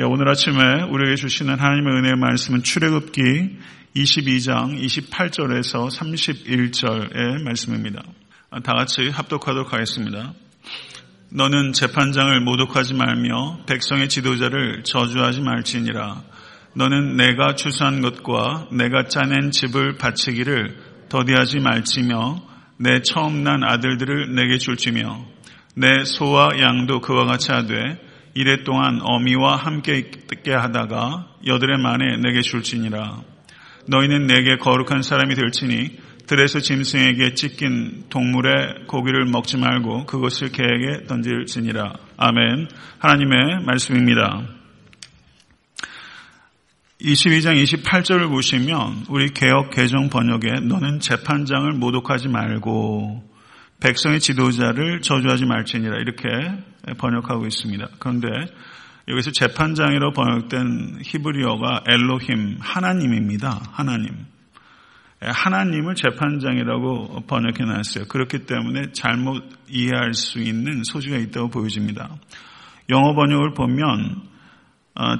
[0.00, 3.20] 예, 오늘 아침에 우리에게 주시는 하나님의 은혜의 말씀은 출애굽기
[3.96, 8.04] 22장 28절에서 31절의 말씀입니다.
[8.62, 10.34] 다 같이 합독하도록 하겠습니다.
[11.30, 16.22] 너는 재판장을 모독하지 말며 백성의 지도자를 저주하지 말지니라.
[16.76, 20.76] 너는 내가 추수한 것과 내가 짜낸 집을 바치기를
[21.08, 22.40] 더디하지 말지며
[22.76, 25.26] 내 처음 난 아들들을 내게 줄지며
[25.74, 28.06] 내 소와 양도 그와 같이 하되
[28.38, 33.20] 이래 동안 어미와 함께 있게 하다가 여드레 만에 내게 줄지니라.
[33.88, 35.98] 너희는 내게 거룩한 사람이 될지니
[36.28, 41.94] 들에서 짐승에게 찢긴 동물의 고기를 먹지 말고 그것을 개에게 던질지니라.
[42.16, 42.68] 아멘.
[43.00, 44.46] 하나님의 말씀입니다.
[47.00, 53.27] 22장 28절을 보시면 우리 개혁 개정 번역에 너는 재판장을 모독하지 말고
[53.80, 56.28] 백성의 지도자를 저주하지 말지니라 이렇게
[56.98, 57.86] 번역하고 있습니다.
[57.98, 58.28] 그런데
[59.08, 63.60] 여기서 재판장이라고 번역된 히브리어가 엘로힘 하나님입니다.
[63.72, 64.26] 하나님.
[65.20, 68.04] 하나님을 재판장이라고 번역해 놨어요.
[68.08, 72.10] 그렇기 때문에 잘못 이해할 수 있는 소지가 있다고 보여집니다.
[72.90, 74.22] 영어 번역을 보면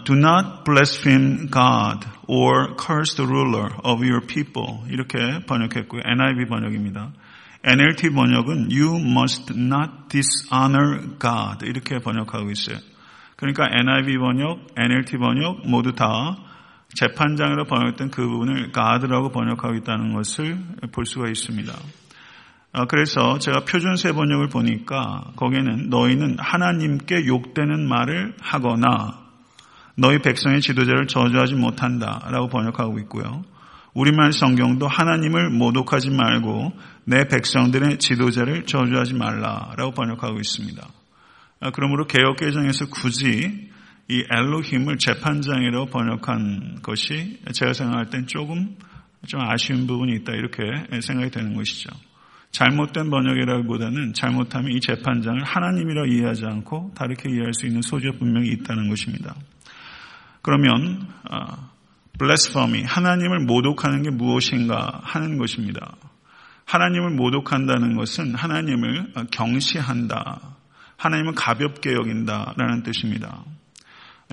[0.04, 6.02] Do not blaspheme God or curse the ruler of your people 이렇게 번역했고요.
[6.04, 7.12] NIV 번역입니다.
[7.64, 12.78] NLT 번역은 You must not dishonor God 이렇게 번역하고 있어요.
[13.36, 16.36] 그러니까 NIV 번역, NLT 번역 모두 다
[16.94, 20.58] 재판장으로 번역된 그 부분을 God라고 번역하고 있다는 것을
[20.92, 21.72] 볼 수가 있습니다.
[22.72, 29.18] 아, 그래서 제가 표준세 번역을 보니까 거기에는 너희는 하나님께 욕되는 말을 하거나
[29.96, 33.44] 너희 백성의 지도자를 저주하지 못한다라고 번역하고 있고요.
[33.98, 36.72] 우리말 성경도 하나님을 모독하지 말고
[37.04, 40.88] 내 백성들의 지도자를 저주하지 말라라고 번역하고 있습니다.
[41.58, 43.68] 아, 그러므로 개혁개정에서 굳이
[44.08, 48.76] 이 엘로힘을 재판장이라고 번역한 것이 제가 생각할 땐 조금
[49.26, 50.62] 좀 아쉬운 부분이 있다 이렇게
[51.00, 51.90] 생각이 되는 것이죠.
[52.52, 58.88] 잘못된 번역이라기보다는 잘못하면 이 재판장을 하나님이라 이해하지 않고 다르게 이해할 수 있는 소지가 분명히 있다는
[58.88, 59.34] 것입니다.
[60.40, 61.04] 그러면
[62.18, 65.96] 블레스퍼미 하나님을 모독하는 게 무엇인가 하는 것입니다.
[66.64, 70.40] 하나님을 모독한다는 것은 하나님을 경시한다.
[70.96, 73.44] 하나님을 가볍게 여긴다라는 뜻입니다.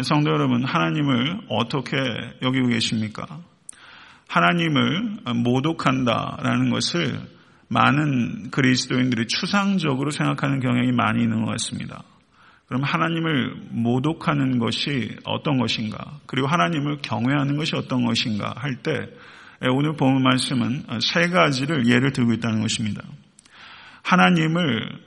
[0.02, 1.96] 성도 여러분, 하나님을 어떻게
[2.42, 3.26] 여기고 계십니까?
[4.28, 7.20] 하나님을 모독한다라는 것을
[7.68, 12.04] 많은 그리스도인들이 추상적으로 생각하는 경향이 많이 있는 것 같습니다.
[12.68, 16.20] 그럼 하나님을 모독하는 것이 어떤 것인가?
[16.26, 18.54] 그리고 하나님을 경외하는 것이 어떤 것인가?
[18.58, 19.08] 할 때
[19.62, 23.02] 오늘 본 말씀은 세 가지를 예를 들고 있다는 것입니다.
[24.04, 25.00] 하나님을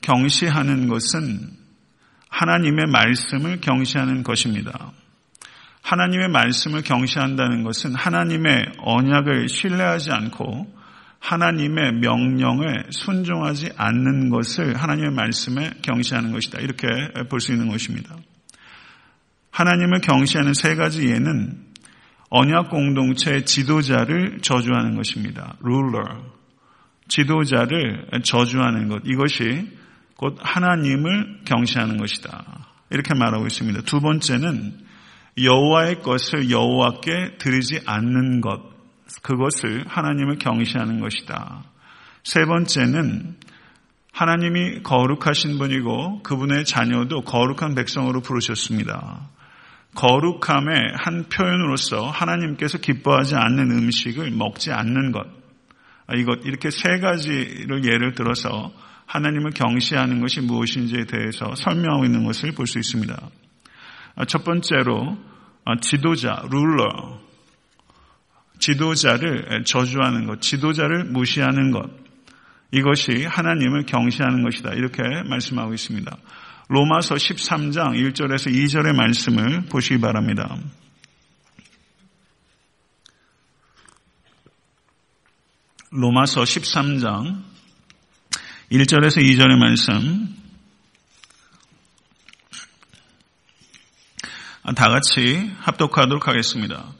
[0.00, 1.50] 경시하는 것은
[2.28, 4.92] 하나님의 말씀을 경시하는 것입니다.
[5.82, 10.72] 하나님의 말씀을 경시한다는 것은 하나님의 언약을 신뢰하지 않고
[11.24, 16.60] 하나님의 명령에 순종하지 않는 것을 하나님의 말씀에 경시하는 것이다.
[16.60, 16.86] 이렇게
[17.30, 18.14] 볼 수 있는 것입니다.
[19.50, 21.64] 하나님을 경시하는 세 가지 예는
[22.28, 25.56] 언약 공동체 지도자를 저주하는 것입니다.
[25.62, 26.24] ruler.
[27.08, 29.00] 지도자를 저주하는 것.
[29.06, 29.70] 이것이
[30.16, 32.68] 곧 하나님을 경시하는 것이다.
[32.90, 33.82] 이렇게 말하고 있습니다.
[33.82, 34.74] 두 번째는
[35.42, 38.73] 여호와의 것을 여호와께 드리지 않는 것.
[39.22, 41.62] 그것을 하나님을 경시하는 것이다.
[42.22, 43.36] 세 번째는
[44.12, 49.28] 하나님이 거룩하신 분이고 그분의 자녀도 거룩한 백성으로 부르셨습니다.
[49.94, 55.26] 거룩함의 한 표현으로서 하나님께서 기뻐하지 않는 음식을 먹지 않는 것.
[56.16, 58.72] 이것, 이렇게 세 가지를 예를 들어서
[59.06, 63.16] 하나님을 경시하는 것이 무엇인지에 대해서 설명하고 있는 것을 볼 수 있습니다.
[64.28, 65.16] 첫 번째로
[65.80, 67.18] 지도자, 룰러,
[68.58, 71.90] 지도자를 저주하는 것, 지도자를 무시하는 것,
[72.70, 74.72] 이것이 하나님을 경시하는 것이다.
[74.74, 76.16] 이렇게 말씀하고 있습니다.
[76.68, 80.56] 로마서 13장 1절에서 2절의 말씀을 보시기 바랍니다.
[85.90, 87.42] 로마서 13장
[88.72, 90.34] 1절에서 2절의 말씀
[94.74, 96.92] 다 같이 합독하도록 하겠습니다.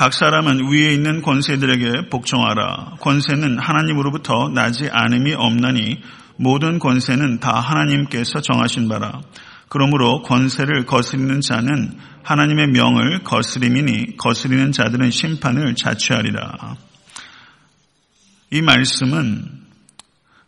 [0.00, 2.96] 각 사람은 위에 있는 권세들에게 복종하라.
[3.00, 6.00] 권세는 하나님으로부터 나지 않음이 없나니
[6.36, 9.20] 모든 권세는 다 하나님께서 정하신 바라.
[9.68, 16.76] 그러므로 권세를 거스리는 자는 하나님의 명을 거스림이니 거스리는 자들은 심판을 자취하리라.
[18.52, 19.44] 이 말씀은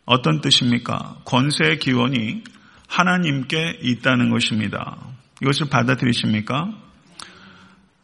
[0.06, 1.16] 어떤 뜻입니까?
[1.26, 2.42] 권세의 기원이
[2.88, 4.96] 하나님께 있다는 것입니다.
[5.42, 6.81] 이것을 받아들이십니까?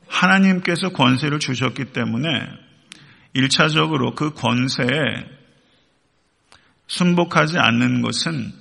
[0.08, 2.28] 하나님께서 권세를 주셨기 때문에
[3.36, 4.86] 1차적으로 그 권세에
[6.86, 8.52] 순복하지 않는 것은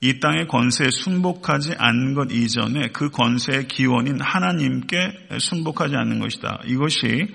[0.00, 6.62] 이 땅의 권세에 순복하지 않은 것 이전에 그 권세의 기원인 하나님께 순복하지 않는 것이다.
[6.66, 7.28] 이것이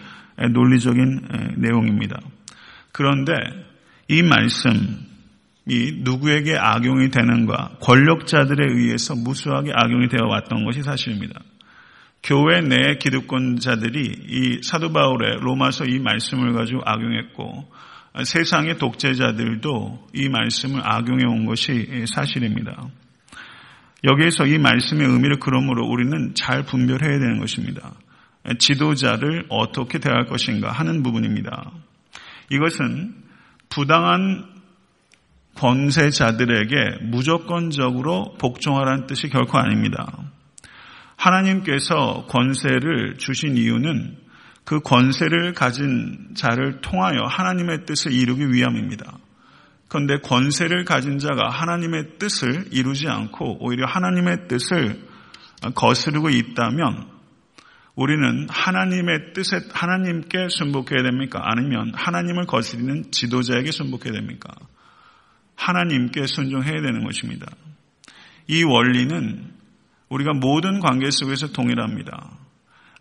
[0.51, 2.19] 논리적인 내용입니다.
[2.91, 3.31] 그런데
[4.09, 11.39] 이 말씀이 누구에게 악용이 되는가 권력자들에 의해서 무수하게 악용이 되어 왔던 것이 사실입니다.
[12.23, 17.71] 교회 내 기득권자들이 이 사도 바울의 로마서 이 말씀을 가지고 악용했고
[18.23, 22.89] 세상의 독재자들도 이 말씀을 악용해 온 것이 사실입니다.
[24.03, 27.93] 여기에서 이 말씀의 의미를 그러므로 우리는 잘 분별해야 되는 것입니다.
[28.59, 31.71] 지도자를 어떻게 대할 것인가 하는 부분입니다.
[32.51, 33.15] 이것은
[33.69, 34.45] 부당한
[35.55, 40.13] 권세자들에게 무조건적으로 복종하라는 뜻이 결코 아닙니다.
[41.17, 44.17] 하나님께서 권세를 주신 이유는
[44.63, 49.17] 그 권세를 가진 자를 통하여 하나님의 뜻을 이루기 위함입니다.
[49.87, 55.01] 그런데 권세를 가진 자가 하나님의 뜻을 이루지 않고 오히려 하나님의 뜻을
[55.73, 57.07] 거스르고 있다면
[57.95, 61.41] 우리는 하나님의 뜻에 하나님께 순복해야 됩니까?
[61.43, 64.53] 아니면 하나님을 거스리는 지도자에게 순복해야 됩니까?
[65.55, 67.47] 하나님께 순종해야 되는 것입니다.
[68.47, 69.56] 이 원리는
[70.09, 72.31] 우리가 모든 관계 속에서 동일합니다.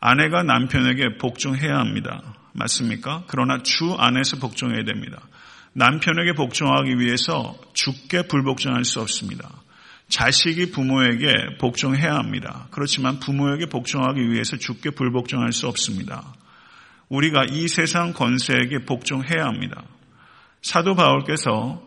[0.01, 2.35] 아내가 남편에게 복종해야 합니다.
[2.53, 3.25] 맞습니까?
[3.27, 5.21] 그러나 주 안에서 복종해야 됩니다.
[5.73, 9.51] 남편에게 복종하기 위해서 주께 불복종할 수 없습니다.
[10.09, 12.69] 자식이 부모에게 복종해야 합니다.
[12.71, 16.23] 그렇지만 부모에게 복종하기 위해서 주께 불복종할 수 없습니다.
[17.09, 19.83] 우리가 이 세상 권세에게 복종해야 합니다.
[20.63, 21.83] 사도 바울께서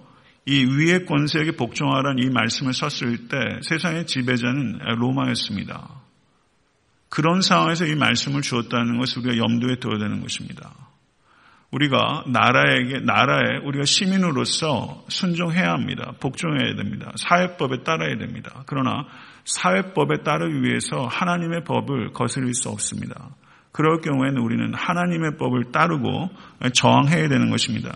[0.45, 5.89] 이 위의 권세에게 복종하라는 이 말씀을 썼을 때 세상의 지배자는 로마였습니다.
[7.09, 10.71] 그런 상황에서 이 말씀을 주었다는 것을 우리가 염두에 둬야 되는 것입니다.
[11.71, 16.13] 우리가 나라에게, 나라에 우리가 시민으로서 순종해야 합니다.
[16.19, 17.12] 복종해야 됩니다.
[17.15, 18.63] 사회법에 따라야 됩니다.
[18.65, 19.06] 그러나
[19.45, 23.30] 사회법에 따르기 위해서 하나님의 법을 거스릴 수 없습니다.
[23.71, 26.30] 그럴 경우에는 우리는 하나님의 법을 따르고
[26.74, 27.95] 저항해야 되는 것입니다.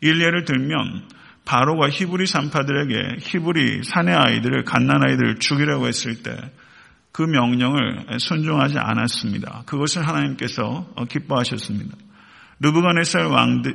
[0.00, 1.08] 일례를 들면
[1.46, 6.32] 바로가 히브리 산파들에게 히브리 사내 아이들을 갓난 아이들을 죽이라고 했을 때
[7.16, 9.62] 그 명령을 순종하지 않았습니다.
[9.64, 11.96] 그것을 하나님께서 기뻐하셨습니다.
[12.60, 13.24] 르브간의살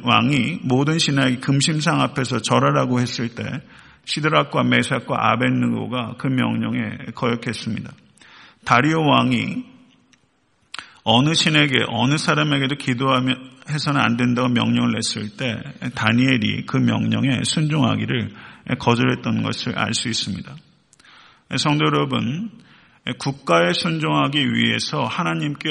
[0.03, 3.43] 왕이 모든 신하의 금심상 앞에서 절하라고 했을 때
[4.05, 7.91] 시드락과 메삭과 아벤느고가 그 명령에 거역했습니다.
[8.63, 9.65] 다리오 왕이
[11.03, 13.33] 어느 신에게 어느 사람에게도 기도하며
[13.69, 15.57] 해서는 안 된다고 명령을 냈을 때
[15.95, 18.31] 다니엘이 그 명령에 순종하기를
[18.79, 20.55] 거절했던 것을 알 수 있습니다.
[21.57, 22.51] 성도 여러분,
[23.17, 25.69] 국가에 순종하기 위해서 하나님께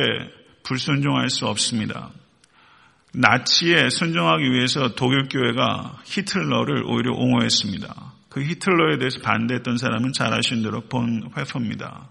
[0.62, 2.10] 불순종할 수 없습니다.
[3.12, 8.12] 나치에 순종하기 위해서 독일 교회가 히틀러를 오히려 옹호했습니다.
[8.28, 12.08] 그 히틀러에 대해서 반대했던 사람은 잘 아시는 대로 본 회퍼입니다.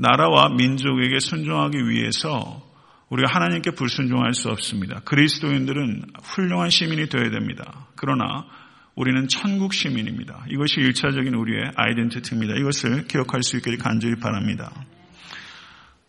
[0.00, 2.62] 나라와 민족에게 순종하기 위해서
[3.10, 5.00] 우리가 하나님께 불순종할 수 없습니다.
[5.00, 7.88] 그리스도인들은 훌륭한 시민이 되어야 됩니다.
[7.96, 8.46] 그러나
[8.94, 10.44] 우리는 천국 시민입니다.
[10.48, 12.54] 이것이 일차적인 우리의 아이덴티티입니다.
[12.54, 14.72] 이것을 기억할 수 있기를 간절히 바랍니다.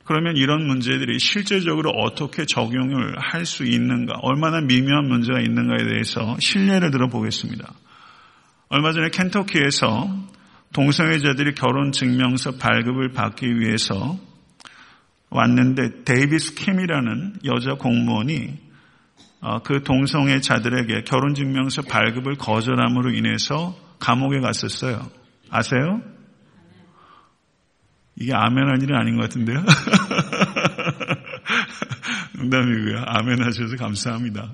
[0.05, 6.91] 그러면 이런 문제들이 실제적으로 어떻게 적용을 할 수 있는가, 얼마나 미묘한 문제가 있는가에 대해서 신뢰를
[6.91, 7.73] 들어보겠습니다.
[8.69, 10.09] 얼마 전에 켄터키에서
[10.73, 14.17] 동성애자들이 결혼 증명서 발급을 받기 위해서
[15.29, 18.59] 왔는데 데이비스 캠이라는 여자 공무원이
[19.41, 25.09] 어, 그 동성애자들에게 결혼 증명서 발급을 거절함으로 인해서 감옥에 갔었어요.
[25.49, 26.01] 아세요?
[28.15, 29.63] 이게 아멘할 일은 아닌 것 같은데요?
[32.37, 33.03] 농담이고요.
[33.05, 34.53] 아멘 하셔서 감사합니다.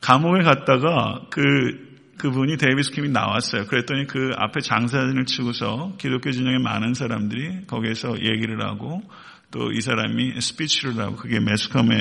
[0.00, 1.87] 감옥에 갔다가 그
[2.18, 3.66] 그분이 데이비스 킴이 나왔어요.
[3.66, 9.02] 그랬더니 그 앞에 장사진을 치고서 기독교 진영의 많은 사람들이 거기에서 얘기를 하고
[9.50, 11.94] 또 이 사람이 스피치를 하고 그게 매스컴에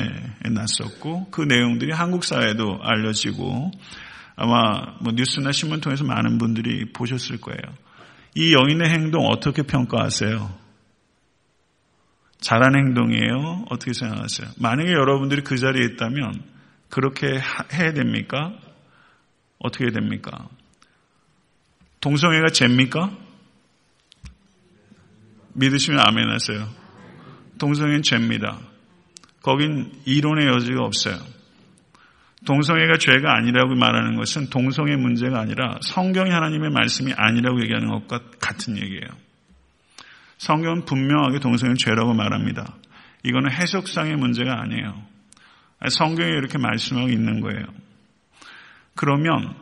[0.51, 3.71] 났었고 그 내용들이 한국 사회에도 알려지고
[4.35, 7.61] 아마 뭐 뉴스나 신문 통해서 많은 분들이 보셨을 거예요.
[8.35, 10.67] 이 여인의 행동 어떻게 평가하세요?
[12.39, 13.65] 잘한 행동이에요?
[13.69, 14.49] 어떻게 생각하세요?
[14.59, 16.43] 만약에 여러분들이 그 자리에 있다면
[16.89, 17.39] 그렇게
[17.73, 18.53] 해야 됩니까?
[19.59, 20.47] 어떻게 됩니까?
[22.01, 23.11] 동성애가 죄입니까?
[25.53, 26.69] 믿으시면 아멘 하세요.
[27.57, 28.59] 동성애는 죄입니다.
[29.41, 31.17] 거긴 이론의 여지가 없어요.
[32.45, 38.77] 동성애가 죄가 아니라고 말하는 것은 동성애 문제가 아니라 성경이 하나님의 말씀이 아니라고 얘기하는 것과 같은
[38.77, 39.07] 얘기예요.
[40.37, 42.75] 성경은 분명하게 동성애 죄라고 말합니다.
[43.23, 45.01] 이거는 해석상의 문제가 아니에요.
[45.89, 47.65] 성경에 이렇게 말씀하고 있는 거예요.
[48.97, 49.55] 그러면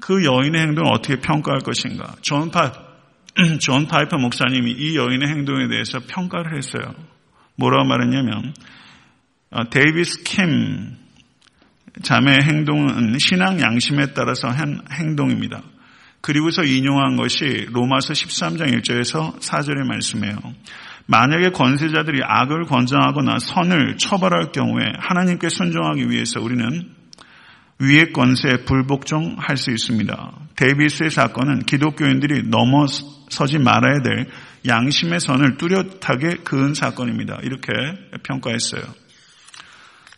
[0.00, 2.14] 그 여인의 행동을 어떻게 평가할 것인가?
[2.20, 2.72] 존, 파,
[3.60, 6.94] 존 파이퍼 목사님이 이 여인의 행동에 대해서 평가를 했어요.
[7.56, 8.52] 뭐라고 말했냐면
[9.50, 10.96] 어, 데이비스 킴
[12.02, 15.62] 자매의 행동은 신앙 양심에 따라서 한 행동입니다.
[16.20, 20.36] 그리고서 인용한 것이 로마서 13장 1절에서 4절의 말씀이에요.
[21.06, 26.97] 만약에 권세자들이 악을 권장하거나 선을 처벌할 경우에 하나님께 순종하기 위해서 우리는
[27.80, 30.32] 위의 권세에 불복종할 수 있습니다.
[30.56, 34.26] 데이비스의 사건은 기독교인들이 넘어서지 말아야 될
[34.66, 37.38] 양심의 선을 뚜렷하게 그은 사건입니다.
[37.42, 37.72] 이렇게
[38.24, 38.82] 평가했어요.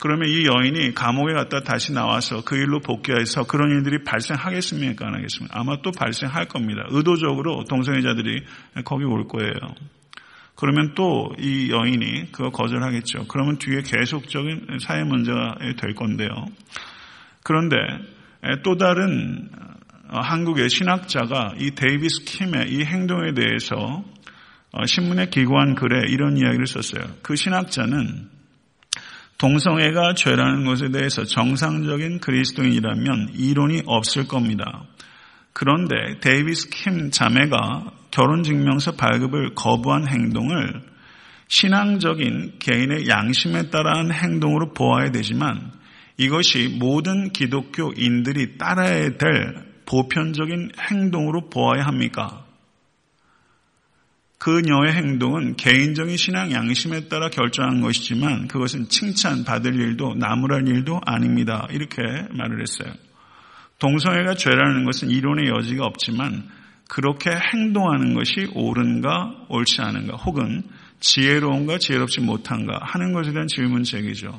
[0.00, 5.06] 그러면 이 여인이 감옥에 갔다 다시 나와서 그 일로 복귀해서 그런 일들이 발생하겠습니까?
[5.06, 5.60] 안 하겠습니까?
[5.60, 6.86] 아마 또 발생할 겁니다.
[6.88, 8.42] 의도적으로 동성애자들이
[8.86, 9.52] 거기 올 거예요.
[10.56, 13.26] 그러면 또 이 여인이 그거 거절하겠죠.
[13.28, 16.30] 그러면 뒤에 계속적인 사회 문제가 될 건데요.
[17.50, 17.74] 그런데
[18.62, 19.48] 또 다른
[20.08, 24.04] 어, 한국의 신학자가 이 데이비스 킴의 이 행동에 대해서
[24.70, 27.02] 어, 신문에 기고한 글에 이런 이야기를 썼어요.
[27.22, 28.28] 그 신학자는
[29.38, 34.84] 동성애가 죄라는 것에 대해서 정상적인 그리스도인이라면 이론이 없을 겁니다.
[35.52, 40.82] 그런데 데이비스 킴 자매가 결혼증명서 발급을 거부한 행동을
[41.48, 45.79] 신앙적인 개인의 양심에 따라 한 행동으로 보아야 되지만
[46.20, 49.54] 이것이 모든 기독교인들이 따라야 될
[49.86, 52.44] 보편적인 행동으로 보아야 합니까?
[54.36, 61.66] 그녀의 행동은 개인적인 신앙 양심에 따라 결정한 것이지만 그것은 칭찬받을 일도 나무랄 일도 아닙니다.
[61.70, 62.92] 이렇게 말을 했어요.
[63.78, 66.50] 동성애가 죄라는 것은 이론의 여지가 없지만
[66.86, 70.64] 그렇게 행동하는 것이 옳은가 옳지 않은가 혹은
[71.00, 74.38] 지혜로운가 지혜롭지 못한가 하는 것에 대한 질문 제기죠.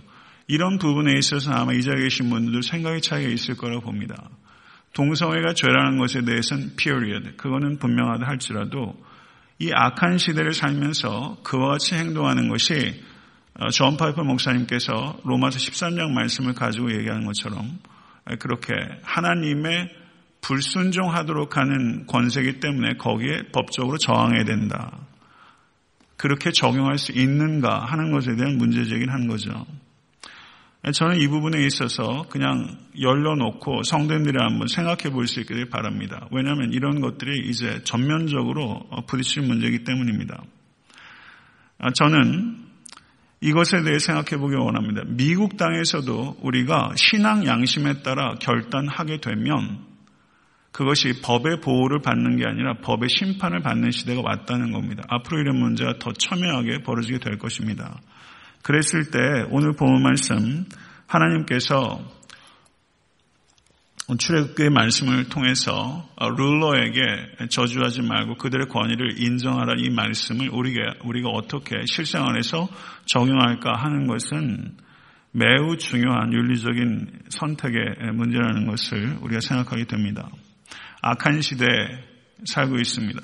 [0.51, 4.29] 이런 부분에 있어서 아마 이 자리에 계신 분들도 생각의 차이가 있을 거라고 봅니다.
[4.91, 7.38] 동성애가 죄라는 것에 대해서는 period.
[7.38, 8.93] 그거는 분명하다 할지라도
[9.60, 13.01] 이 악한 시대를 살면서 그와 같이 행동하는 것이
[13.62, 17.79] 어, 존 파이퍼 목사님께서 로마서 13장 말씀을 가지고 얘기하는 것처럼
[18.39, 19.89] 그렇게 하나님의
[20.41, 25.00] 불순종하도록 하는 권세기 때문에 거기에 법적으로 저항해야 된다.
[26.17, 29.65] 그렇게 적용할 수 있는가 하는 것에 대한 문제제기를 한 거죠.
[30.89, 36.27] 저는 이 부분에 있어서 그냥 열려놓고 성도님들이 한번 생각해 볼 수 있기를 바랍니다.
[36.31, 40.41] 왜냐하면 이런 것들이 이제 전면적으로 부딪힐 문제이기 때문입니다.
[41.77, 42.57] 아, 저는
[43.41, 45.03] 이것에 대해 생각해 보기 원합니다.
[45.05, 49.85] 미국 땅에서도 우리가 신앙 양심에 따라 결단하게 되면
[50.71, 55.03] 그것이 법의 보호를 받는 게 아니라 법의 심판을 받는 시대가 왔다는 겁니다.
[55.09, 58.00] 앞으로 이런 문제가 더 첨예하게 벌어지게 될 것입니다.
[58.63, 60.65] 그랬을 때 오늘 보문 말씀
[61.07, 61.99] 하나님께서
[64.17, 72.67] 출애굽의 말씀을 통해서 룰러에게 저주하지 말고 그들의 권위를 인정하라 이 말씀을 우리가 우리가 어떻게 실생활에서
[73.05, 74.75] 적용할까 하는 것은
[75.31, 80.29] 매우 중요한 윤리적인 선택의 문제라는 것을 우리가 생각하게 됩니다.
[81.01, 81.67] 악한 시대에
[82.45, 83.21] 살고 있습니다.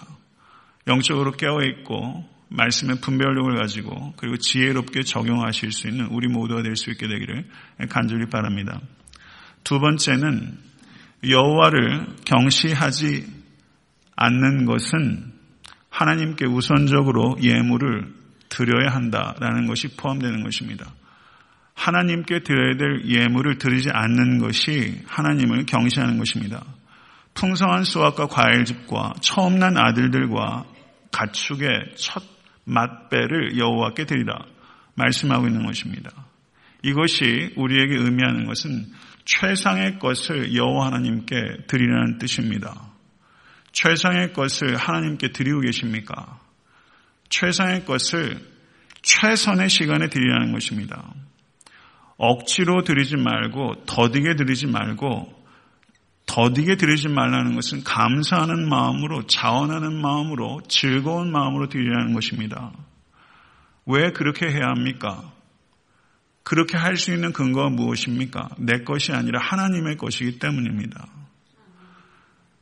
[0.88, 6.90] 영적으로 깨어 있고 말씀의 분별력을 가지고 그리고 지혜롭게 적용하실 수 있는 우리 모두가 될 수
[6.92, 7.46] 있게 되기를
[7.90, 8.80] 간절히 바랍니다.
[9.64, 10.58] 두 번째는
[11.28, 13.28] 여호와를 경시하지
[14.16, 15.34] 않는 것은
[15.90, 18.14] 하나님께 우선적으로 예물을
[18.50, 20.94] 드려야 한다라는 것이 포함되는 것입니다.
[21.74, 26.64] 하나님께 드려야 될 예물을 드리지 않는 것이 하나님을 경시하는 것입니다.
[27.34, 30.66] 풍성한 수확과 과일집과 처음 난 아들들과
[31.12, 32.24] 가축의 첫
[32.68, 34.38] 맛배를 여호와께 드리라
[34.96, 36.12] 말씀하고 있는 것입니다.
[36.84, 38.86] 이것이 우리에게 의미하는 것은
[39.26, 41.36] 최상의 것을 여호와 하나님께
[41.68, 42.92] 드리라는 뜻입니다.
[43.72, 46.40] 최상의 것을 하나님께 드리고 계십니까?
[47.30, 48.40] 최상의 것을
[49.02, 51.14] 최선의 시간에 드리라는 것입니다.
[52.18, 55.38] 억지로 드리지 말고 더디게 드리지 말고
[56.38, 62.74] 더디게 드리지 말라는 것은 감사하는 마음으로 자원하는 마음으로 즐거운 마음으로 드리라는 것입니다.
[63.88, 65.34] 왜 그렇게 해야 합니까?
[66.44, 68.50] 그렇게 할 수 있는 근거가 무엇입니까?
[68.60, 71.08] 내 것이 아니라 하나님의 것이기 때문입니다.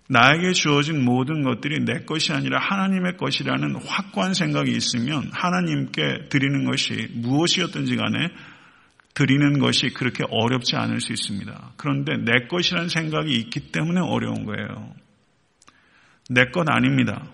[0.08, 7.10] 나에게 주어진 모든 것들이 내 것이 아니라 하나님의 것이라는 확고한 생각이 있으면 하나님께 드리는 것이
[7.12, 8.30] 무엇이었든지 간에
[9.16, 11.74] 드리는 것이 그렇게 어렵지 않을 수 있습니다.
[11.78, 14.94] 그런데 내 것이라는 생각이 있기 때문에 어려운 거예요.
[16.30, 17.26] 내 것 아닙니다.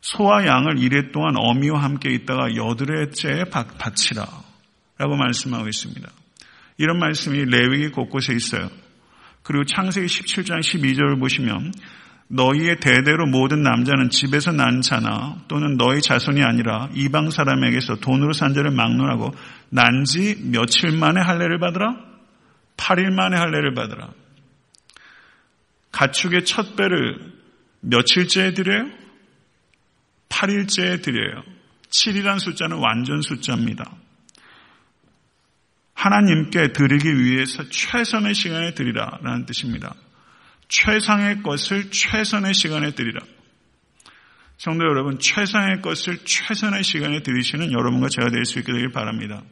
[0.00, 4.24] 소와 양을 이래 동안 어미와 함께 있다가 여드레째에 바치라.
[4.98, 6.08] 라고 말씀하고 있습니다.
[6.78, 8.70] 이런 말씀이 레위기 곳곳에 있어요.
[9.42, 11.72] 그리고 창세기 17장 12절을 보시면
[12.28, 18.52] 너희의 대대로 모든 남자는 집에서 난 자나 또는 너희 자손이 아니라 이방 사람에게서 돈으로 산
[18.52, 19.32] 자를 막론하고
[19.70, 21.96] 난 지 며칠 만에 할례를 받으라?
[22.76, 24.10] 8일 만에 할례를 받으라.
[25.92, 27.32] 가축의 첫 배를
[27.80, 28.90] 며칠째에 드려요?
[30.28, 31.42] 8일째에 드려요.
[31.88, 33.90] 7이란 숫자는 완전 숫자입니다.
[35.94, 39.94] 하나님께 드리기 위해서 최선의 시간에 드리라 라는 뜻입니다.
[40.68, 43.20] 최상의 것을 최선의 시간에 드리라.
[44.58, 49.42] 성도 여러분, 최상의 것을 최선의 시간에 드리시는 여러분과 제가 될 수 있게 되길 바랍니다.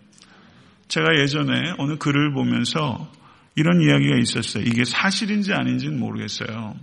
[0.88, 3.12] 제가 예전에 어느 글을 보면서
[3.54, 4.64] 이런 이야기가 있었어요.
[4.64, 6.75] 이게 사실인지 아닌지는 모르겠어요.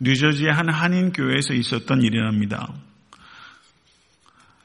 [0.00, 2.72] 뉴저지의 한 한인 교회에서 있었던 일이랍니다.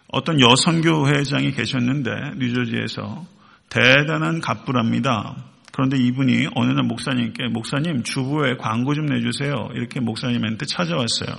[0.08, 3.28] 어떤 여성 교회장이 계셨는데 뉴저지에서
[3.70, 5.49] 대단한 갑부랍니다.
[5.80, 9.70] 그런데 이분이 어느 날 목사님께 목사님 주부에 광고 좀 내주세요.
[9.76, 11.38] 이렇게 목사님한테 찾아왔어요.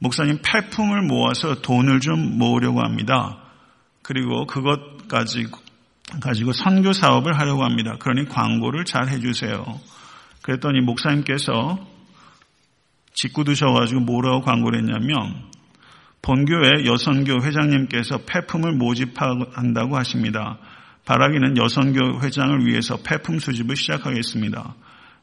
[0.00, 3.38] 목사님 폐품을 모아서 돈을 좀 모으려고 합니다.
[4.02, 5.58] 그리고 그것 가지고
[6.20, 7.96] 가지고 선교 사업을 하려고 합니다.
[7.98, 9.64] 그러니 광고를 잘 해주세요.
[10.42, 11.78] 그랬더니 목사님께서
[13.14, 15.42] 짓고 드셔가지고 뭐라고 광고를 했냐면
[16.20, 20.58] 본교회 여선교 회장님께서 폐품을 모집한다고 하십니다.
[21.04, 24.74] 바라기는 여선교 회장을 위해서 폐품 수집을 시작하겠습니다.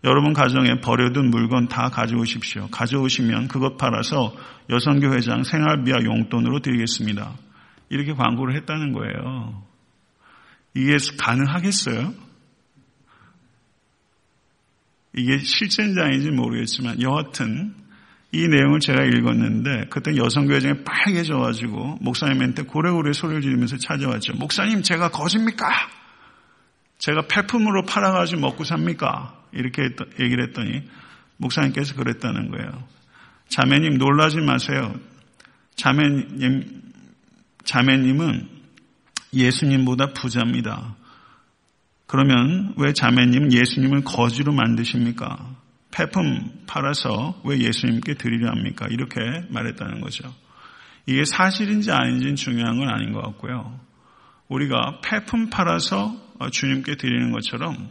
[0.03, 2.67] 여러분 가정에 버려둔 물건 다 가져오십시오.
[2.71, 4.35] 가져오시면 그것 팔아서
[4.69, 7.35] 여선교 회장 생활비와 용돈으로 드리겠습니다.
[7.89, 9.63] 이렇게 광고를 했다는 거예요.
[10.73, 12.13] 이게 가능하겠어요?
[15.15, 17.75] 이게 실제인지 아닌지 모르겠지만 여하튼
[18.33, 24.33] 이 내용을 제가 읽었는데 그때 여성교회장이 빨개져가지고 목사님한테 고래고래 소리를 지르면서 찾아왔죠.
[24.35, 25.67] 목사님 제가 거짓입니까?
[26.97, 29.37] 제가 폐품으로 팔아가지고 먹고 삽니까?
[29.51, 29.89] 이렇게
[30.19, 30.83] 얘기를 했더니
[31.37, 32.87] 목사님께서 그랬다는 거예요.
[33.49, 34.95] 자매님 놀라지 마세요.
[35.75, 36.81] 자매님,
[37.65, 38.47] 자매님은
[39.33, 40.95] 예수님보다 부자입니다.
[42.07, 45.55] 그러면 왜 자매님 예수님을 거지로 만드십니까?
[45.91, 48.87] 폐품 팔아서 왜 예수님께 드리려 합니까?
[48.89, 50.33] 이렇게 말했다는 거죠.
[51.05, 53.79] 이게 사실인지 아닌지는 중요한 건 아닌 것 같고요.
[54.47, 56.15] 우리가 폐품 팔아서
[56.51, 57.89] 주님께 드리는 것처럼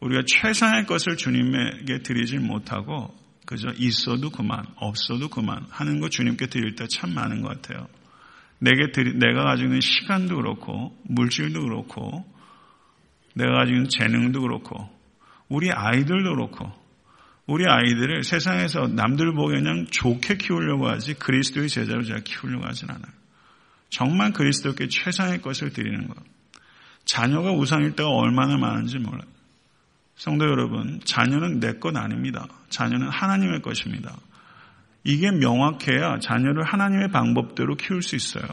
[0.00, 3.14] 우리가 최상의 것을 주님에게 드리질 못하고
[3.46, 7.86] 그저 있어도 그만, 없어도 그만 하는 거 주님께 드릴 때 참 많은 것 같아요.
[8.58, 12.24] 내게 드리, 내가 가지고 있는 시간도 그렇고 물질도 그렇고
[13.34, 14.88] 내가 가지고 있는 재능도 그렇고
[15.48, 16.72] 우리 아이들도 그렇고
[17.46, 23.12] 우리 아이들을 세상에서 남들 보기에 그냥 좋게 키우려고 하지 그리스도의 제자로 제가 키우려고 하진 않아요.
[23.88, 26.16] 정말 그리스도께 최상의 것을 드리는 것.
[27.04, 29.28] 자녀가 우상일 때가 얼마나 많은지 몰라요.
[30.16, 32.48] 성도 여러분, 자녀는 내 것 아닙니다.
[32.70, 34.16] 자녀는 하나님의 것입니다.
[35.04, 38.44] 이게 명확해야 자녀를 하나님의 방법대로 키울 수 있어요.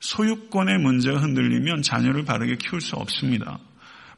[0.00, 3.58] 소유권의 문제가 흔들리면 자녀를 바르게 키울 수 없습니다.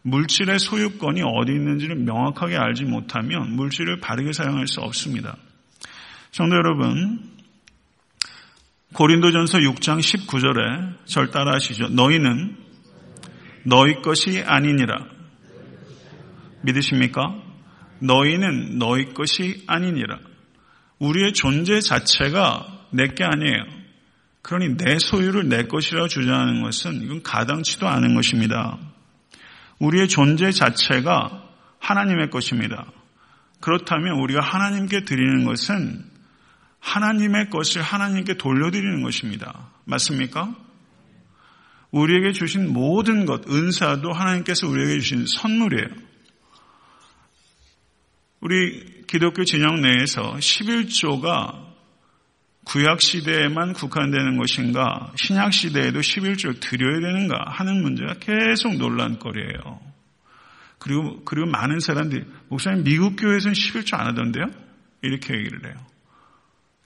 [0.03, 5.37] 물질의 소유권이 어디 있는지를 명확하게 알지 못하면 물질을 바르게 사용할 수 없습니다.
[6.31, 7.21] 성도 여러분,
[8.95, 11.89] 고린도전서 6장 19절에 절 따라 하시죠.
[11.89, 12.57] 너희는
[13.65, 15.07] 너희 것이 아니니라.
[16.63, 17.21] 믿으십니까?
[18.01, 20.19] 너희는 너희 것이 아니니라.
[20.99, 23.65] 우리의 존재 자체가 내 게 아니에요.
[24.43, 28.79] 그러니 내 소유를 내 것이라고 주장하는 것은 이건 가당치도 않은 것입니다.
[29.79, 31.45] 우리의 존재 자체가
[31.79, 32.91] 하나님의 것입니다.
[33.61, 36.05] 그렇다면 우리가 하나님께 드리는 것은
[36.81, 39.71] 하나님의 것을 하나님께 돌려드리는 것입니다.
[39.85, 40.55] 맞습니까?
[41.91, 45.89] 우리에게 주신 모든 것, 은사도 하나님께서 우리에게 주신 선물이에요.
[48.41, 51.68] 우리 기독교 진영 내에서 11조가
[52.69, 59.81] 구약 시대에만 국한되는 것인가, 신약 시대에도 11조 드려야 되는가 하는 문제가 계속 논란거리예요.
[60.79, 64.45] 그리고 그리고 많은 사람들이 목사님 미국 교회에서는 11조 안 하던데요?
[65.01, 65.75] 이렇게 얘기를 해요.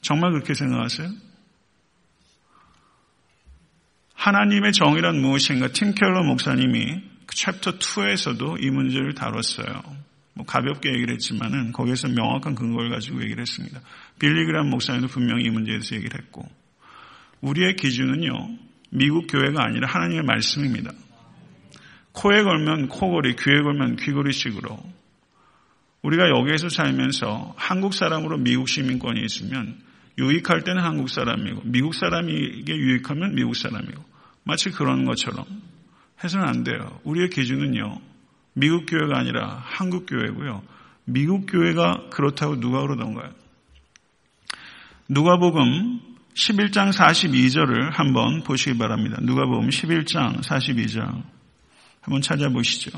[0.00, 1.10] 정말 그렇게 생각하세요?
[4.14, 9.82] 하나님의 정의란 무엇인가 팀 켈러 목사님이 그 챕터 2에서도 이 문제를 다뤘어요.
[10.34, 13.80] 뭐 가볍게 얘기를 했지만은 거기에서 명확한 근거를 가지고 얘기를 했습니다.
[14.18, 16.48] 빌리그람 목사님도 분명히 이 문제에 대해서 얘기를 했고
[17.40, 18.58] 우리의 기준은요
[18.90, 20.92] 미국 교회가 아니라 하나님의 말씀입니다.
[22.12, 24.78] 코에 걸면 코걸이, 귀에 걸면 귀걸이식으로
[26.02, 29.78] 우리가 여기에서 살면서 한국 사람으로 미국 시민권이 있으면
[30.18, 34.04] 유익할 때는 한국 사람이고 미국 사람에게 유익하면 미국 사람이고
[34.44, 35.44] 마치 그런 것처럼
[36.22, 37.00] 해서는 안 돼요.
[37.04, 38.11] 우리의 기준은요.
[38.54, 40.62] 미국 교회가 아니라 한국 교회고요.
[41.04, 43.32] 미국 교회가 그렇다고 누가 그러던가요?
[45.08, 46.00] 누가복음
[46.34, 49.18] 11장 42절을 한번 보시기 바랍니다.
[49.20, 51.22] 누가복음 11장 42절
[52.00, 52.90] 한번 찾아보시죠.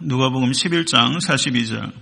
[0.00, 1.92] 누가복음 11장 42절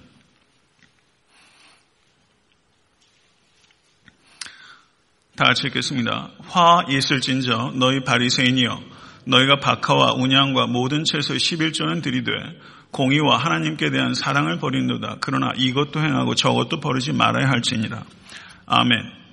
[5.36, 6.30] 다 같이 읽겠습니다.
[6.42, 8.93] 화 있을진저 너희 바리새인이여
[9.26, 12.32] 너희가 박하와 운양과 모든 채소 11조는 들이되
[12.90, 15.16] 공의와 하나님께 대한 사랑을 버린도다.
[15.20, 18.04] 그러나 이것도 행하고 저것도 버리지 말아야 할지니라.
[18.66, 19.24] 아멘.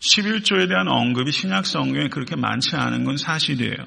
[0.00, 3.86] 11조에 대한 언급이 신약 성경에 그렇게 많지 않은 건 사실이에요.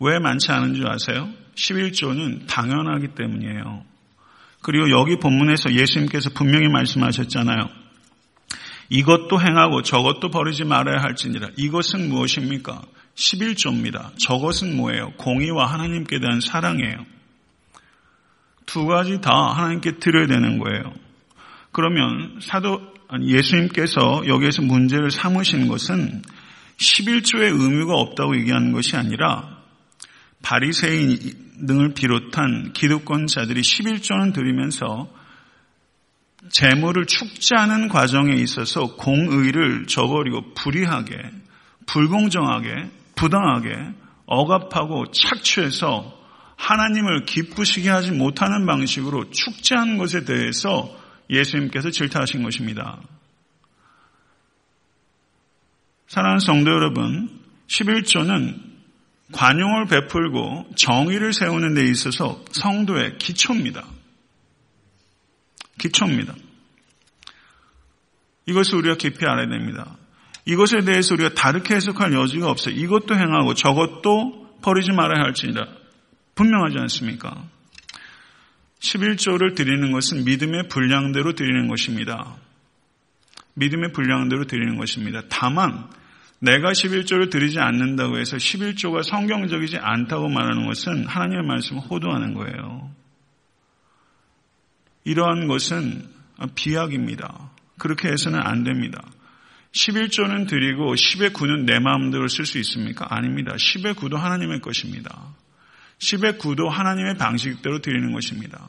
[0.00, 1.28] 왜 많지 않은 줄 아세요?
[1.54, 3.84] 11조는 당연하기 때문이에요.
[4.62, 7.68] 그리고 여기 본문에서 예수님께서 분명히 말씀하셨잖아요.
[8.88, 11.50] 이것도 행하고 저것도 버리지 말아야 할지니라.
[11.56, 12.82] 이것은 무엇입니까?
[13.16, 14.10] 11조입니다.
[14.18, 15.12] 저것은 뭐예요?
[15.16, 17.06] 공의와 하나님께 대한 사랑이에요.
[18.66, 20.92] 두 가지 다 하나님께 드려야 되는 거예요.
[21.72, 22.80] 그러면 사도
[23.22, 26.22] 예수님께서 여기에서 문제를 삼으신 것은
[26.78, 29.62] 11조의 의무가 없다고 얘기하는 것이 아니라
[30.42, 35.10] 바리새인 등을 비롯한 기득권자들이 11조는 드리면서
[36.50, 41.16] 재물을 축제하는 과정에 있어서 공의를 저버리고 불의하게,
[41.86, 43.74] 불공정하게, 부당하게
[44.26, 46.16] 억압하고 착취해서
[46.56, 50.96] 하나님을 기쁘시게 하지 못하는 방식으로 축제한 것에 대해서
[51.28, 53.00] 예수님께서 질타하신 것입니다.
[56.08, 58.62] 사랑하는 성도 여러분, 11조는
[59.32, 63.84] 관용을 베풀고 정의를 세우는 데 있어서 성도의 기초입니다.
[65.78, 66.34] 기초입니다.
[68.46, 69.96] 이것을 우리가 깊이 알아야 됩니다.
[70.46, 72.74] 이것에 대해서 우리가 다르게 해석할 여지가 없어요.
[72.74, 75.66] 이것도 행하고 저것도 버리지 말아야 할지니라.
[76.36, 77.44] 분명하지 않습니까?
[78.78, 82.36] 11조를 드리는 것은 믿음의 분량대로 드리는 것입니다.
[83.54, 85.22] 믿음의 분량대로 드리는 것입니다.
[85.28, 85.88] 다만
[86.38, 92.90] 내가 11조를 드리지 않는다고 해서 11조가 성경적이지 않다고 말하는 것은 하나님의 말씀을 호도하는 거예요.
[95.04, 96.08] 이러한 것은
[96.54, 97.50] 비약입니다.
[97.78, 99.00] 그렇게 해서는 안 됩니다.
[99.76, 103.06] 11조는 드리고 10의 9는 내 마음대로 쓸 수 있습니까?
[103.10, 103.52] 아닙니다.
[103.54, 105.34] 10의 9도 하나님의 것입니다.
[105.98, 108.68] 10의 9도 하나님의 방식대로 드리는 것입니다.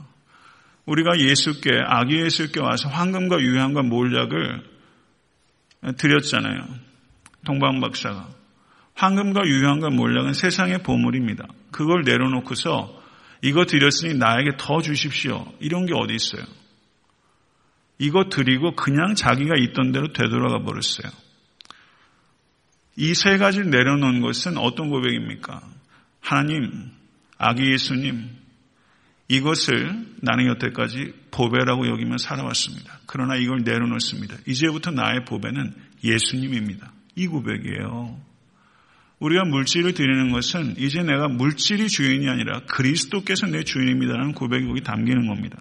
[0.85, 4.63] 우리가 예수께, 아기 예수께 와서 황금과 유향과 몰약을
[5.97, 6.65] 드렸잖아요.
[7.45, 8.29] 동방 박사가.
[8.95, 11.47] 황금과 유향과 몰약은 세상의 보물입니다.
[11.71, 13.01] 그걸 내려놓고서
[13.43, 15.45] 이거 드렸으니 나에게 더 주십시오.
[15.59, 16.43] 이런 게 어디 있어요?
[17.99, 21.11] 이거 드리고 그냥 자기가 있던 대로 되돌아가 버렸어요.
[22.97, 25.61] 이 세 가지를 내려놓은 것은 어떤 고백입니까?
[26.19, 26.91] 하나님,
[27.37, 28.27] 아기 예수님,
[29.27, 32.99] 이것을 나는 여태까지 보배라고 여기며 살아왔습니다.
[33.05, 34.37] 그러나 이걸 내려놓습니다.
[34.47, 36.91] 이제부터 나의 보배는 예수님입니다.
[37.15, 38.19] 이 고백이에요.
[39.19, 45.27] 우리가 물질을 드리는 것은 이제 내가 물질이 주인이 아니라 그리스도께서 내 주인입니다라는 고백이 거기 담기는
[45.27, 45.59] 겁니다.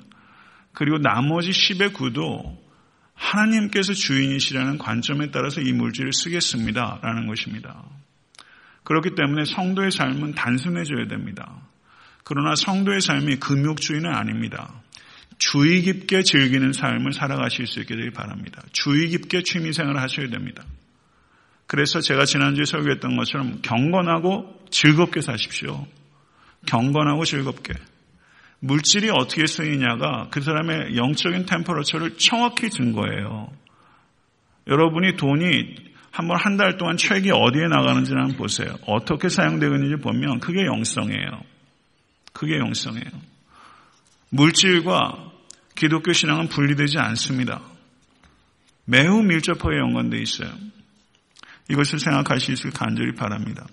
[0.76, 2.62] 그리고 나머지 10의 구도
[3.14, 7.00] 하나님께서 주인이시라는 관점에 따라서 이 물질을 쓰겠습니다.
[7.02, 7.82] 라는 것입니다.
[8.84, 11.62] 그렇기 때문에 성도의 삶은 단순해져야 됩니다.
[12.24, 14.82] 그러나 성도의 삶이 금욕주의는 아닙니다.
[15.38, 18.62] 주의 깊게 즐기는 삶을 살아가실 수 있게 되길 바랍니다.
[18.72, 20.62] 주의 깊게 취미생활을 하셔야 됩니다.
[21.66, 25.86] 그래서 제가 지난주에 설교했던 것처럼 경건하고 즐겁게 사십시오.
[26.66, 27.72] 경건하고 즐겁게.
[28.60, 33.52] 물질이 어떻게 쓰이냐가 그 사람의 영적인 템퍼러처를 정확히 준 거예요.
[34.66, 38.74] 여러분이 돈이 한번 한 달 동안 책이 어디에 나가는지 한번 보세요.
[38.86, 41.42] 어떻게 사용되고 있는지 보면 그게 영성이에요.
[42.32, 43.10] 그게 영성이에요.
[44.30, 45.32] 물질과
[45.74, 47.60] 기독교 신앙은 분리되지 않습니다.
[48.86, 50.50] 매우 밀접하게 연관되어 있어요.
[51.68, 53.66] 이것을 생각하실 수 간절히 바랍니다.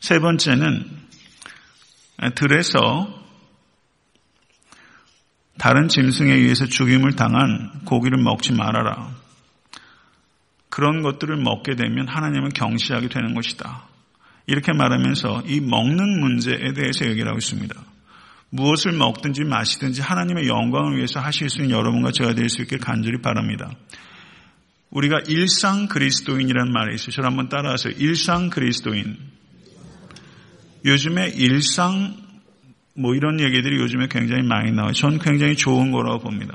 [0.00, 0.90] 세 번째는
[2.34, 3.21] 들에서
[5.58, 9.10] 다른 짐승에 의해서 죽임을 당한 고기를 먹지 말아라.
[10.68, 13.84] 그런 것들을 먹게 되면 하나님을 경시하게 되는 것이다.
[14.46, 17.74] 이렇게 말하면서 이 먹는 문제에 대해서 얘기를 하고 있습니다.
[18.50, 23.20] 무엇을 먹든지 마시든지 하나님의 영광을 위해서 하실 수 있는 여러분과 제가 될 수 있게 간절히
[23.22, 23.70] 바랍니다.
[24.90, 27.12] 우리가 일상 그리스도인이라는 말이 있어요.
[27.12, 27.94] 저를 한번 따라하세요.
[27.96, 29.16] 일상 그리스도인.
[30.84, 32.14] 요즘에 일상
[32.94, 34.92] 뭐 이런 얘기들이 요즘에 굉장히 많이 나와요.
[34.92, 36.54] 전 굉장히 좋은 거라고 봅니다.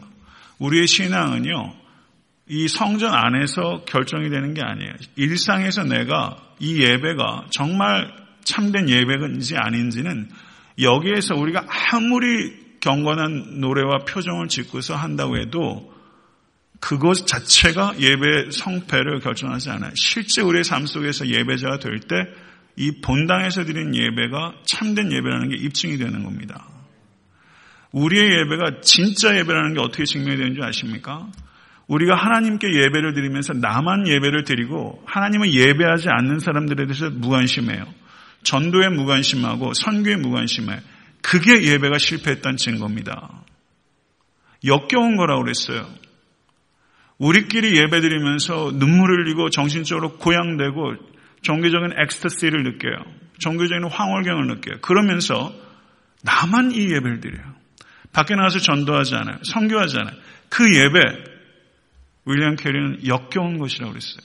[0.59, 1.73] 우리의 신앙은요,
[2.49, 4.93] 이 성전 안에서 결정이 되는 게 아니에요.
[5.15, 8.11] 일상에서 내가 이 예배가 정말
[8.43, 10.29] 참된 예배인지 아닌지는
[10.79, 15.93] 여기에서 우리가 아무리 경건한 노래와 표정을 짓고서 한다고 해도
[16.79, 19.91] 그것 자체가 예배 성패를 결정하지 않아요.
[19.95, 22.15] 실제 우리의 삶 속에서 예배자가 될 때
[22.77, 26.65] 이 본당에서 드린 예배가 참된 예배라는 게 입증이 되는 겁니다.
[27.91, 31.27] 우리의 예배가 진짜 예배라는 게 어떻게 증명이 되는 줄 아십니까?
[31.87, 37.85] 우리가 하나님께 예배를 드리면서 나만 예배를 드리고 하나님을 예배하지 않는 사람들에 대해서 무관심해요.
[38.43, 40.79] 전도에 무관심하고 선교에 무관심해.
[41.21, 43.43] 그게 예배가 실패했다는 증거입니다.
[44.65, 45.87] 역겨운 거라고 그랬어요.
[47.17, 52.97] 우리끼리 예배 드리면서 눈물을 흘리고 정신적으로 고양되고 종교적인 엑스터시를 느껴요.
[53.39, 54.79] 종교적인 황홀경을 느껴요.
[54.81, 55.53] 그러면서
[56.23, 57.55] 나만 이 예배를 드려요.
[58.11, 59.37] 밖에 나가서 전도하지 않아요.
[59.43, 60.15] 선교하지 않아요.
[60.49, 60.99] 그 예배
[62.25, 64.21] 윌리엄 캐리는 역겨운 것이라고 그랬어요.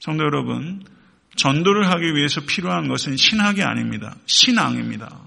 [0.00, 0.82] 성도 여러분,
[1.36, 4.16] 전도를 하기 위해서 필요한 것은 신학이 아닙니다.
[4.26, 5.20] 신앙입니다.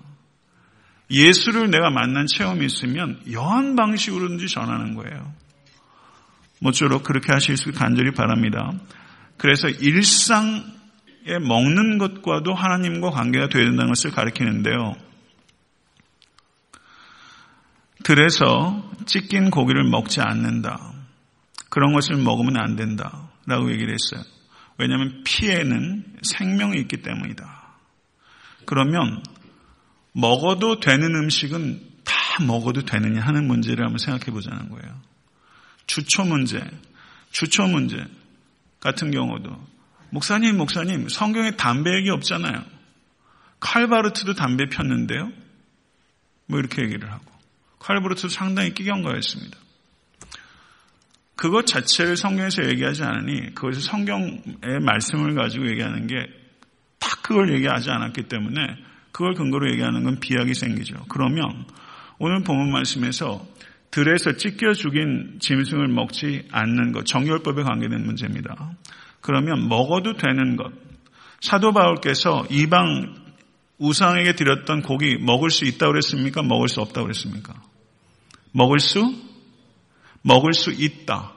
[1.09, 5.33] 예수를 내가 만난 체험이 있으면 여한 방식으로든지 전하는 거예요.
[6.59, 8.71] 모쪼록 그렇게 하실 수 간절히 바랍니다.
[9.41, 10.61] 그래서 일상에
[11.47, 14.95] 먹는 것과도 하나님과 관계가 되어야 된다는 것을 가리키는데요.
[18.03, 20.93] 그래서 찢긴 고기를 먹지 않는다.
[21.69, 23.31] 그런 것을 먹으면 안 된다.
[23.47, 24.23] 라고 얘기를 했어요.
[24.77, 27.77] 왜냐하면 피에는 생명이 있기 때문이다.
[28.67, 29.23] 그러면
[30.11, 35.01] 먹어도 되는 음식은 다 먹어도 되느냐 하는 문제를 한번 생각해 보자는 거예요.
[35.87, 36.61] 주초 문제,
[37.31, 38.05] 주초 문제
[38.81, 39.49] 같은 경우도
[40.09, 42.61] 목사님, 목사님, 성경에 담배 얘기 없잖아요.
[43.61, 45.31] 칼바르트도 담배 폈는데요.
[46.47, 47.23] 뭐 이렇게 얘기를 하고
[47.79, 49.57] 칼바르트도 상당히 끼경가였습니다.
[51.37, 56.41] 그것 자체를 성경에서 얘기하지 않으니 그것을 성경의 말씀을 가지고 얘기하는 게
[57.01, 58.77] 딱 그걸 얘기하지 않았기 때문에
[59.11, 61.03] 그걸 근거로 얘기하는 건 비약이 생기죠.
[61.09, 61.65] 그러면
[62.19, 63.45] 오늘 본문 말씀에서
[63.91, 68.71] 들에서 찢겨 죽인 짐승을 먹지 않는 것, 정결법에 관계된 문제입니다.
[69.19, 70.71] 그러면 먹어도 되는 것.
[71.41, 73.15] 사도 바울께서 이방
[73.77, 76.41] 우상에게 드렸던 고기 먹을 수 있다고 그랬습니까?
[76.43, 77.53] 먹을 수 없다고 그랬습니까?
[78.51, 79.13] 먹을 수?
[80.21, 81.33] 먹을 수 있다.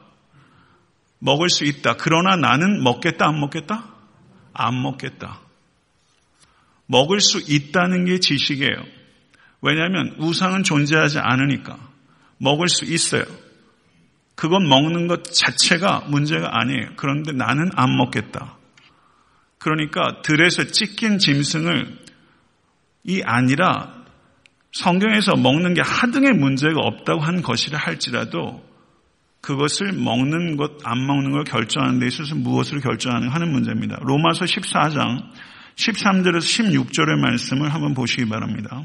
[1.19, 1.95] 먹을 수 있다.
[1.99, 3.95] 그러나 나는 먹겠다, 안 먹겠다?
[4.53, 5.41] 안 먹겠다.
[6.87, 8.77] 먹을 수 있다는 게 지식이에요.
[9.63, 11.94] 왜냐하면 우상은 존재하지 않으니까.
[12.39, 13.25] 먹을 수 있어요.
[14.35, 16.91] 그건 먹는 것 자체가 문제가 아니에요.
[16.97, 18.57] 그런데 나는 안 먹겠다.
[19.59, 21.99] 그러니까 들에서 찢긴 짐승을
[23.05, 24.05] 이 아니라
[24.73, 28.63] 성경에서 먹는 게 하등의 문제가 없다고 한 것이라 할지라도
[29.41, 33.99] 그것을 먹는 것, 안 먹는 걸 결정하는 데 있어서 무엇을 결정하는 하는 문제입니다.
[34.01, 35.23] 로마서 14장
[35.77, 38.83] 13절에서 16절의 말씀을 한번 보시기 바랍니다.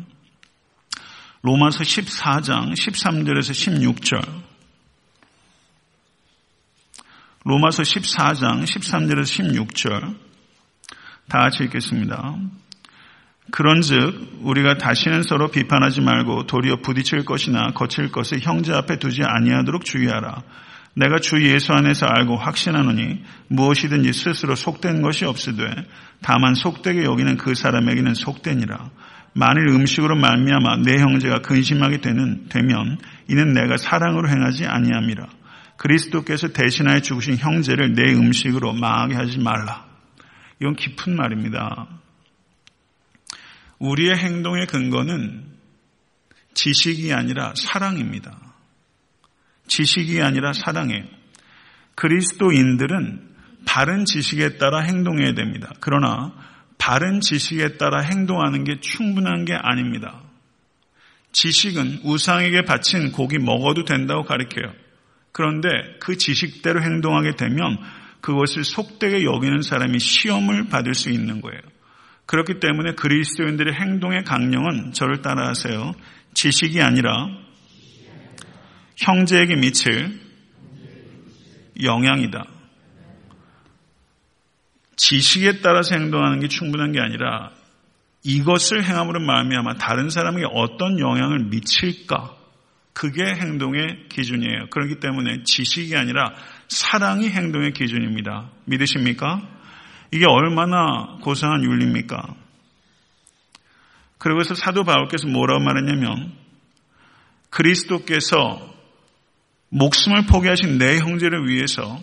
[1.42, 3.54] 로마서 14장 13절에서
[4.04, 4.22] 16절.
[7.46, 10.18] 로마서 14장 13절에서 16절.
[11.30, 12.36] 다 같이 읽겠습니다.
[13.52, 19.86] 그런즉 우리가 다시는 서로 비판하지 말고 도리어 부딪힐 것이나 거칠 것을 형제 앞에 두지 아니하도록
[19.86, 20.44] 주의하라.
[20.96, 25.64] 내가 주 예수 안에서 알고 확신하노니 무엇이든지 스스로 속된 것이 없으되
[26.22, 28.90] 다만 속되게 여기는 그 사람에게는 속되니라.
[29.40, 32.98] 만일 음식으로 말미암아 내 형제가 근심하게 되는 되면
[33.30, 35.28] 이는 내가 사랑으로 행하지 아니함이라.
[35.78, 39.86] 그리스도께서 대신하여 죽으신 형제를 내 음식으로 망하게 하지 말라.
[40.60, 41.88] 이건 깊은 말입니다.
[43.80, 45.46] 우리의 행동의 근거는
[46.54, 48.38] 지식이 아니라 사랑입니다.
[49.68, 51.06] 지식이 아니라 사랑이에요.
[51.96, 53.30] 그리스도인들은
[53.66, 55.72] 바른 지식에 따라 행동해야 됩니다.
[55.80, 56.34] 그러나
[56.80, 60.24] 바른 지식에 따라 행동하는 게 충분한 게 아닙니다.
[61.32, 64.74] 지식은 우상에게 바친 고기 먹어도 된다고 가르쳐요.
[65.32, 67.78] 그런데 그 지식대로 행동하게 되면
[68.22, 71.62] 그것을 속되게 여기는 사람이 시험을 받을 수 있는 거예요.
[72.26, 75.94] 그렇기 때문에 그리스도인들의 행동의 강령은 저를 따라하세요.
[76.34, 77.28] 지식이 아니라
[78.98, 80.20] 형제에게 미칠
[81.82, 82.59] 영향이다.
[85.00, 87.52] 지식에 따라서 행동하는 게 충분한 게 아니라
[88.24, 92.36] 이것을 행함으로 말미암아 다른 사람에게 어떤 영향을 미칠까?
[92.92, 94.68] 그게 행동의 기준이에요.
[94.72, 96.34] 그렇기 때문에 지식이 아니라
[96.68, 98.50] 사랑이 행동의 기준입니다.
[98.66, 99.42] 믿으십니까?
[100.12, 102.36] 이게 얼마나 고상한 윤리입니까?
[104.18, 106.34] 그리고서 사도 바울께서 뭐라고 말했냐면
[107.52, 108.76] 그리스도께서
[109.70, 112.02] 목숨을 포기하신 내 형제를 위해서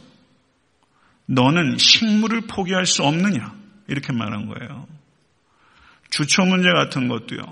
[1.26, 3.54] 너는 식물을 포기할 수 없느냐?
[3.88, 4.86] 이렇게 말한 거예요.
[6.10, 7.42] 주초 문제 같은 것도요.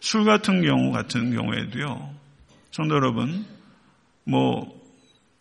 [0.00, 2.14] 술 같은 경우 같은 경우에도요.
[2.70, 3.46] 성도 여러분,
[4.24, 4.74] 뭐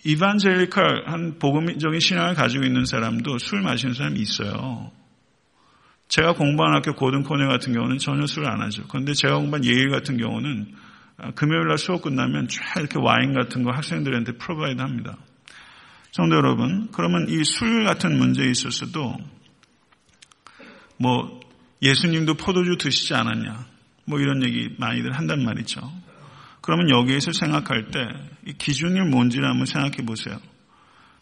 [0.05, 4.91] 이반젤리칼 한 복음적인 신앙을 가지고 있는 사람도 술 마시는 사람이 있어요.
[6.07, 8.83] 제가 공부한 학교 고든콘웰 같은 경우는 전혀 술을 안 하죠.
[8.87, 10.73] 그런데 제가 공부한 예일 같은 경우는
[11.17, 15.17] 아, 금요일 날 수업 끝나면 쫙 이렇게 와인 같은 거 학생들한테 provide 합니다.
[16.13, 19.17] 성도 여러분, 그러면 이 술 같은 문제에 있어서도
[20.97, 21.39] 뭐
[21.81, 23.65] 예수님도 포도주 드시지 않았냐.
[24.05, 25.81] 뭐 이런 얘기 많이들 한단 말이죠.
[26.61, 27.99] 그러면 여기에서 생각할 때
[28.59, 30.39] 기준이 뭔지를 한번 생각해 보세요.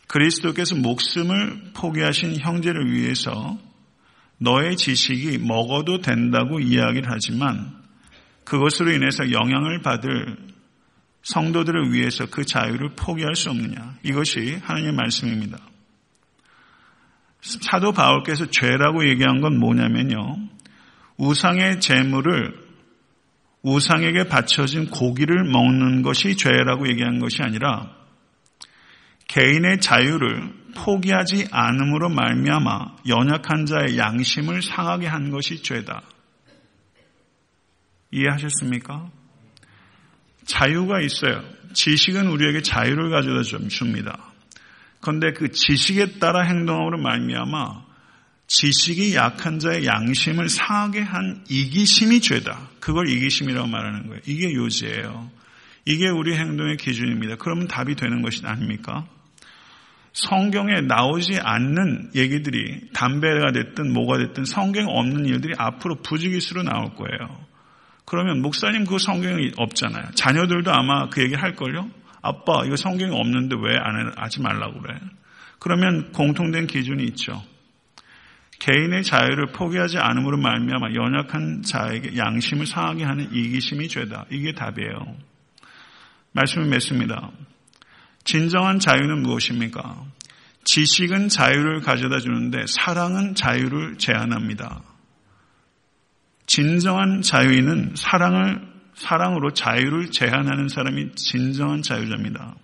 [0.08, 3.58] 그리스도께서 목숨을 포기하신 형제를 위해서
[4.40, 7.72] 너의 지식이 먹어도 된다고 이야기를 하지만
[8.44, 10.36] 그것으로 인해서 영향을 받을
[11.24, 13.98] 성도들을 위해서 그 자유를 포기할 수 없느냐.
[14.04, 15.58] 이것이 하나님의 말씀입니다.
[17.42, 20.38] 사도 바울께서 죄라고 얘기한 건 뭐냐면요.
[21.18, 22.60] 우상의 재물을
[23.64, 27.96] 우상에게 바쳐진 고기를 먹는 것이 죄라고 얘기한 것이 아니라
[29.28, 36.02] 개인의 자유를 포기하지 않음으로 말미암아 연약한 자의 양심을 상하게 한 것이 죄다.
[38.12, 39.10] 이해하셨습니까?
[40.46, 41.44] 자유가 있어요.
[41.74, 44.18] 지식은 우리에게 자유를 가져다 줍니다.
[45.00, 47.92] 그런데 그 지식에 따라 행동으로 말미암아
[48.48, 52.70] 지식이 약한 자의 양심을 상하게 한 이기심이 죄다.
[52.80, 54.22] 그걸 이기심이라고 말하는 거예요.
[54.26, 55.32] 이게 요지예요.
[55.86, 57.38] 이게 우리 행동의 기준입니다.
[57.38, 59.08] 그러면 답이 되는 것이 아닙니까?
[60.14, 67.46] 성경에 나오지 않는 얘기들이 담배가 됐든 뭐가 됐든 성경 없는 일들이 앞으로 부지기수로 나올 거예요.
[68.12, 70.12] 그러면 목사님 그 성경이 없잖아요.
[70.16, 71.90] 자녀들도 아마 그 얘기 할걸요?
[72.22, 75.00] 아빠, 이거 성경이 없는데 왜 안 하지 말라고 그래?
[75.60, 77.42] 그러면 공통된 기준이 있죠.
[78.60, 84.26] 개인의 자유를 포기하지 않음으로 말미암아 연약한 자에게 양심을 상하게 하는 이기심이 죄다.
[84.30, 85.16] 이게 답이에요.
[86.34, 87.32] 말씀을 맺습니다.
[88.26, 90.04] 진정한 자유는 무엇입니까?
[90.66, 94.82] 지식은 자유를 가져다 주는데 사랑은 자유를 제한합니다.
[96.52, 98.60] 진정한 자유인은 사랑을
[98.94, 102.56] 사랑으로 자유를 제한하는 사람이 진정한 자유자입니다.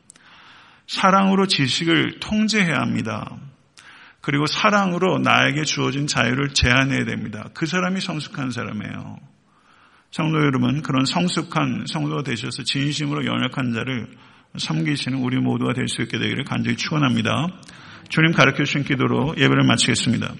[0.87, 3.37] 사랑으로 지식을 통제해야 합니다.
[4.19, 7.49] 그리고 사랑으로 나에게 주어진 자유를 제한해야 됩니다.
[7.53, 9.19] 그 사람이 성숙한 사람이에요.
[10.11, 14.09] 성도 여러분, 그런 성숙한 성도가 되셔서 진심으로 연약한 자를
[14.57, 17.31] 섬기시는 우리 모두가 될 수 있게 되기를 간절히 축원합니다.
[18.09, 20.33] 주님 가르쳐 주신 기도로 예배를 마치겠습니다.